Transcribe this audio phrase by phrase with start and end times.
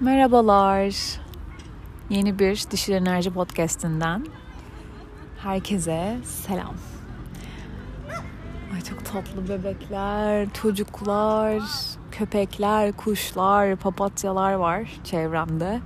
[0.00, 0.94] Merhabalar.
[2.10, 4.26] Yeni bir Dişil Enerji Podcast'inden
[5.42, 6.74] herkese selam.
[8.74, 11.62] Ay çok tatlı bebekler, çocuklar,
[12.12, 15.80] köpekler, kuşlar, papatyalar var çevremde.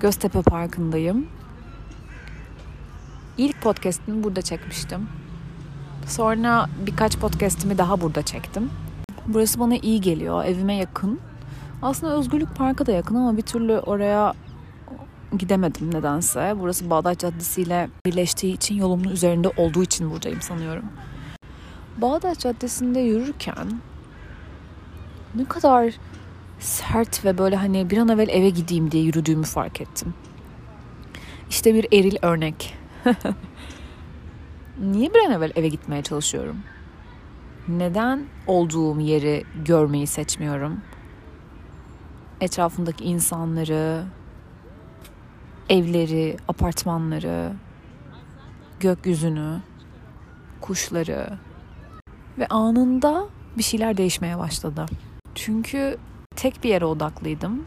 [0.00, 1.26] Göztepe Parkı'ndayım.
[3.36, 5.08] İlk podcast'imi burada çekmiştim.
[6.06, 8.70] Sonra birkaç podcast'imi daha burada çektim.
[9.26, 11.20] Burası bana iyi geliyor, evime yakın.
[11.82, 14.34] Aslında Özgürlük Parkı da yakın ama bir türlü oraya
[15.38, 16.54] gidemedim nedense.
[16.60, 20.84] Burası Bağdat Caddesi ile birleştiği için yolumun üzerinde olduğu için buradayım sanıyorum.
[21.96, 23.80] Bağdat Caddesi'nde yürürken
[25.34, 25.94] ne kadar
[26.58, 30.14] sert ve böyle hani bir an evvel eve gideyim diye yürüdüğümü fark ettim.
[31.50, 32.74] İşte bir eril örnek.
[34.80, 36.56] Niye bir an evvel eve gitmeye çalışıyorum?
[37.68, 40.80] Neden olduğum yeri görmeyi seçmiyorum?
[42.40, 44.04] Etrafındaki insanları,
[45.68, 47.52] evleri, apartmanları,
[48.80, 49.60] gökyüzünü,
[50.60, 51.38] kuşları
[52.38, 53.26] ve anında
[53.58, 54.86] bir şeyler değişmeye başladı.
[55.34, 55.96] Çünkü
[56.36, 57.64] tek bir yere odaklıydım.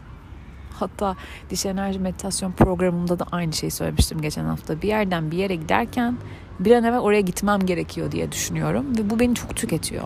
[0.74, 1.16] Hatta
[1.50, 4.82] diş enerji meditasyon programımda da aynı şeyi söylemiştim geçen hafta.
[4.82, 6.16] Bir yerden bir yere giderken
[6.60, 10.04] bir an evvel oraya gitmem gerekiyor diye düşünüyorum ve bu beni çok tüketiyor.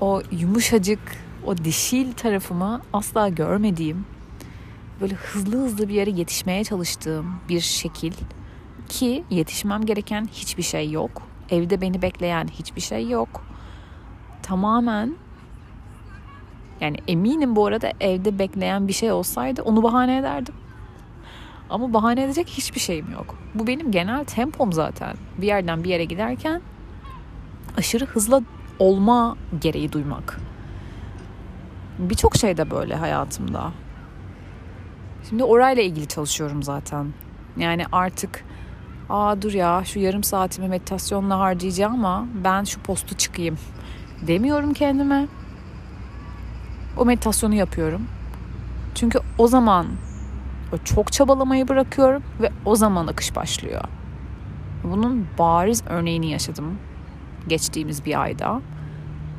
[0.00, 1.00] O yumuşacık,
[1.46, 4.04] o dişil tarafımı asla görmediğim,
[5.00, 8.12] böyle hızlı hızlı bir yere yetişmeye çalıştığım bir şekil
[8.88, 11.22] ki yetişmem gereken hiçbir şey yok.
[11.50, 13.44] Evde beni bekleyen hiçbir şey yok.
[14.42, 15.16] Tamamen
[16.80, 20.54] yani eminim bu arada evde bekleyen bir şey olsaydı onu bahane ederdim.
[21.70, 23.34] Ama bahane edecek hiçbir şeyim yok.
[23.54, 25.16] Bu benim genel tempom zaten.
[25.38, 26.60] Bir yerden bir yere giderken
[27.76, 28.42] aşırı hızlı
[28.78, 30.40] olma gereği duymak.
[31.98, 33.72] Birçok şey de böyle hayatımda.
[35.28, 37.06] Şimdi orayla ilgili çalışıyorum zaten.
[37.56, 38.44] Yani artık
[39.10, 43.58] aa dur ya şu yarım saatimi meditasyonla harcayacağım ama ben şu postu çıkayım
[44.26, 45.26] demiyorum kendime.
[46.96, 48.06] O meditasyonu yapıyorum.
[48.94, 49.86] Çünkü o zaman
[50.72, 53.84] o çok çabalamayı bırakıyorum ve o zaman akış başlıyor.
[54.84, 56.78] Bunun bariz örneğini yaşadım
[57.48, 58.60] geçtiğimiz bir ayda.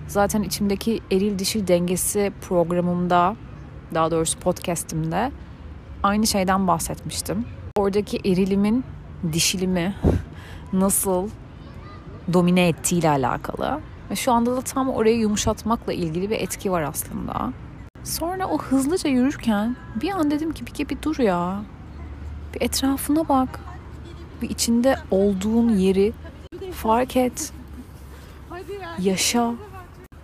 [0.08, 3.36] Zaten içimdeki eril dişil dengesi programımda,
[3.94, 5.32] daha doğrusu podcast'imde
[6.04, 7.46] aynı şeyden bahsetmiştim.
[7.78, 8.84] Oradaki erilimin
[9.34, 9.96] dişilimi
[10.74, 11.30] nasıl
[12.34, 13.80] domine ettiğiyle alakalı.
[14.12, 17.54] Ve şu anda da tam orayı yumuşatmakla ilgili bir etki var aslında.
[18.04, 21.62] Sonra o hızlıca yürürken bir an dedim ki bir, bir dur ya.
[22.54, 23.60] Bir etrafına bak.
[24.42, 26.14] Bir içinde olduğun yeri
[26.72, 27.54] fark et.
[29.00, 29.54] Yaşa.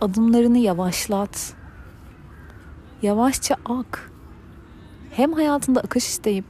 [0.03, 1.53] Adımlarını yavaşlat.
[3.01, 4.11] Yavaşça ak.
[5.11, 6.45] Hem hayatında akış isteyip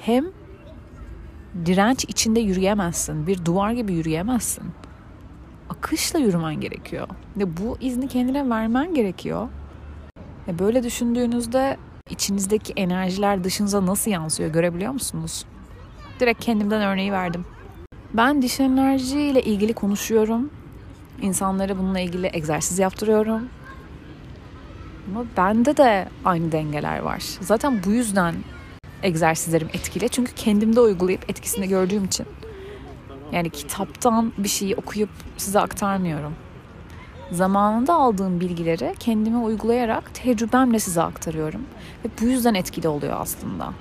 [0.00, 0.24] hem
[1.66, 3.26] direnç içinde yürüyemezsin.
[3.26, 4.64] Bir duvar gibi yürüyemezsin.
[5.70, 7.08] Akışla yürümen gerekiyor.
[7.36, 9.48] Ve bu izni kendine vermen gerekiyor.
[10.48, 11.76] Ve böyle düşündüğünüzde
[12.10, 15.44] içinizdeki enerjiler dışınıza nasıl yansıyor görebiliyor musunuz?
[16.20, 17.44] Direkt kendimden örneği verdim.
[18.14, 20.50] Ben diş enerji ile ilgili konuşuyorum.
[21.22, 23.48] İnsanlara bununla ilgili egzersiz yaptırıyorum.
[25.10, 27.22] Ama bende de aynı dengeler var.
[27.40, 28.34] Zaten bu yüzden
[29.02, 30.08] egzersizlerim etkili.
[30.08, 32.26] Çünkü kendimde uygulayıp etkisini gördüğüm için.
[33.32, 36.34] Yani kitaptan bir şeyi okuyup size aktarmıyorum.
[37.32, 41.60] Zamanında aldığım bilgileri kendime uygulayarak tecrübemle size aktarıyorum.
[42.04, 43.72] Ve bu yüzden etkili oluyor aslında.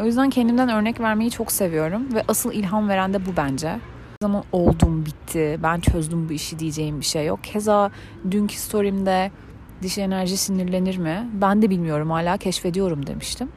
[0.00, 3.78] O yüzden kendimden örnek vermeyi çok seviyorum ve asıl ilham veren de bu bence.
[4.22, 7.44] Zaman oldum bitti, ben çözdüm bu işi diyeceğim bir şey yok.
[7.44, 7.90] Keza
[8.30, 9.30] dünkü story'imde
[9.82, 11.28] diş enerji sinirlenir mi?
[11.32, 13.48] Ben de bilmiyorum hala keşfediyorum demiştim.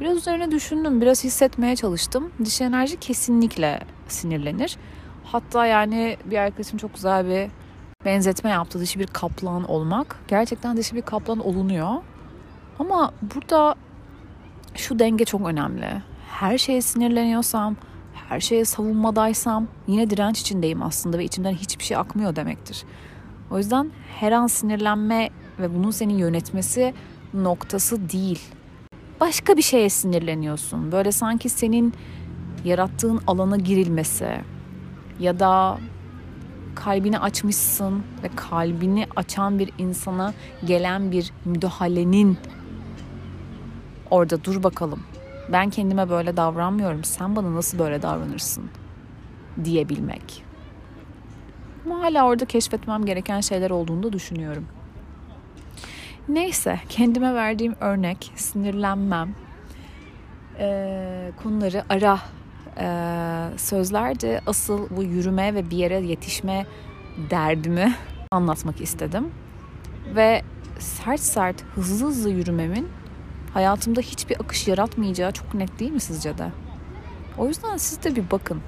[0.00, 2.30] Biraz üzerine düşündüm, biraz hissetmeye çalıştım.
[2.44, 4.76] Diş enerji kesinlikle sinirlenir.
[5.24, 7.50] Hatta yani bir arkadaşım çok güzel bir
[8.04, 8.80] benzetme yaptı.
[8.80, 10.16] Dişi bir kaplan olmak.
[10.28, 11.94] Gerçekten dişi bir kaplan olunuyor.
[12.78, 13.74] Ama burada
[14.74, 16.02] şu denge çok önemli.
[16.28, 17.76] Her şeye sinirleniyorsam,
[18.28, 22.84] her şeye savunmadaysam yine direnç içindeyim aslında ve içimden hiçbir şey akmıyor demektir.
[23.50, 23.90] O yüzden
[24.20, 26.94] her an sinirlenme ve bunun seni yönetmesi
[27.34, 28.40] noktası değil.
[29.20, 30.92] Başka bir şeye sinirleniyorsun.
[30.92, 31.94] Böyle sanki senin
[32.64, 34.28] yarattığın alana girilmesi
[35.20, 35.78] ya da
[36.74, 40.34] kalbini açmışsın ve kalbini açan bir insana
[40.66, 42.38] gelen bir müdahalenin
[44.10, 45.00] orada dur bakalım.
[45.52, 47.04] Ben kendime böyle davranmıyorum.
[47.04, 48.70] Sen bana nasıl böyle davranırsın
[49.64, 50.44] diyebilmek.
[51.86, 54.66] Ama hala orada keşfetmem gereken şeyler olduğunu da düşünüyorum.
[56.28, 59.34] Neyse kendime verdiğim örnek sinirlenmem
[60.58, 62.18] e, konuları ara
[62.78, 64.40] e, sözlerdi.
[64.46, 66.66] Asıl bu yürüme ve bir yere yetişme
[67.30, 67.94] derdimi
[68.30, 69.28] anlatmak istedim.
[70.14, 70.42] Ve
[70.78, 72.88] sert sert hızlı hızlı yürümemin
[73.54, 76.48] hayatımda hiçbir akış yaratmayacağı çok net değil mi sizce de?
[77.38, 78.62] O yüzden siz de bir bakın.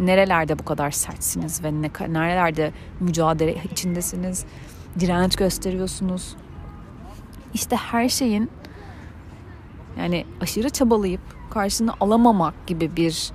[0.00, 4.44] Nerelerde bu kadar sertsiniz ve ne, nerelerde mücadele içindesiniz,
[5.00, 6.36] direnç gösteriyorsunuz.
[7.54, 8.50] İşte her şeyin
[9.98, 11.20] yani aşırı çabalayıp
[11.50, 13.32] karşını alamamak gibi bir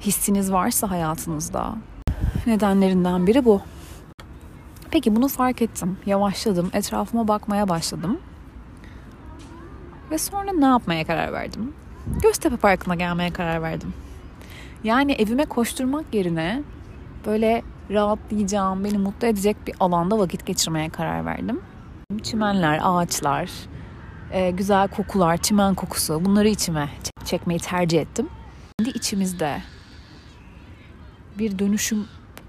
[0.00, 1.74] hissiniz varsa hayatınızda
[2.46, 3.62] nedenlerinden biri bu.
[4.90, 5.98] Peki bunu fark ettim.
[6.06, 6.70] Yavaşladım.
[6.72, 8.18] Etrafıma bakmaya başladım.
[10.10, 11.72] Ve sonra ne yapmaya karar verdim?
[12.22, 13.94] Göztepe Parkı'na gelmeye karar verdim.
[14.84, 16.62] Yani evime koşturmak yerine
[17.26, 21.60] böyle rahatlayacağım, beni mutlu edecek bir alanda vakit geçirmeye karar verdim.
[22.22, 23.50] Çimenler, ağaçlar,
[24.32, 26.88] e, güzel kokular, çimen kokusu bunları içime
[27.24, 28.28] çekmeyi tercih ettim.
[28.78, 29.62] Kendi içimizde
[31.38, 32.06] bir dönüşüm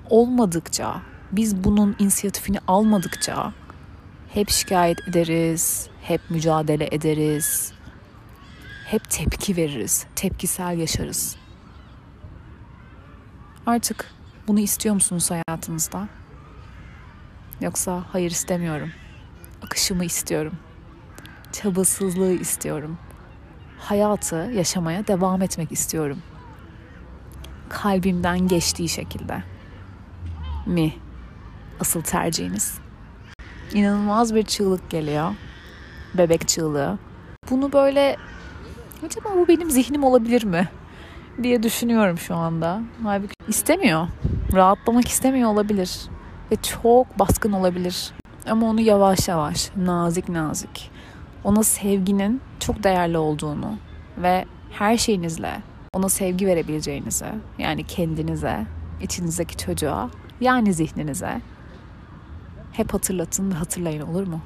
[0.09, 1.01] olmadıkça,
[1.31, 3.53] biz bunun inisiyatifini almadıkça
[4.33, 7.73] hep şikayet ederiz, hep mücadele ederiz,
[8.85, 11.35] hep tepki veririz, tepkisel yaşarız.
[13.65, 14.11] Artık
[14.47, 16.07] bunu istiyor musunuz hayatınızda?
[17.61, 18.91] Yoksa hayır istemiyorum.
[19.61, 20.53] Akışımı istiyorum.
[21.51, 22.97] Çabasızlığı istiyorum.
[23.79, 26.21] Hayatı yaşamaya devam etmek istiyorum.
[27.69, 29.43] Kalbimden geçtiği şekilde.
[30.65, 30.93] Mi?
[31.79, 32.77] Asıl tercihiniz.
[33.73, 35.33] İnanılmaz bir çığlık geliyor.
[36.13, 36.97] Bebek çığlığı.
[37.49, 38.17] Bunu böyle
[39.05, 40.69] acaba bu benim zihnim olabilir mi?
[41.43, 42.81] diye düşünüyorum şu anda.
[43.03, 44.07] Halbuki istemiyor.
[44.53, 46.01] Rahatlamak istemiyor olabilir.
[46.51, 48.11] Ve çok baskın olabilir.
[48.49, 50.91] Ama onu yavaş yavaş, nazik nazik,
[51.43, 53.77] ona sevginin çok değerli olduğunu
[54.17, 55.61] ve her şeyinizle
[55.93, 57.25] ona sevgi verebileceğinizi,
[57.57, 58.65] yani kendinize,
[59.01, 60.09] içinizdeki çocuğa,
[60.41, 61.41] yani zihninize
[62.77, 64.41] hep hatırlatın ve hatırlayın olur mu?